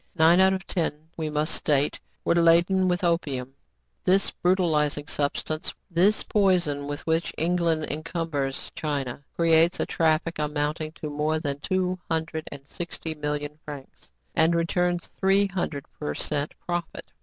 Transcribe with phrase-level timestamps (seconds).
[0.15, 3.53] Nine out of ten, we must state, were laden with opium.
[4.03, 10.93] This brutalizing substance, this poison with which England encum bers China, creates a traffic amounting
[10.93, 16.55] to more than two hundred and sixty million francs, and returns three hundred per cent
[16.65, 17.11] profit.